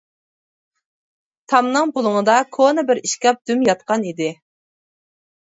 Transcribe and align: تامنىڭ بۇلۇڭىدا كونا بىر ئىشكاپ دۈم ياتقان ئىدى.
تامنىڭ 1.53 1.91
بۇلۇڭىدا 1.97 2.39
كونا 2.57 2.85
بىر 2.89 3.03
ئىشكاپ 3.03 3.45
دۈم 3.53 3.63
ياتقان 3.69 4.09
ئىدى. 4.13 4.33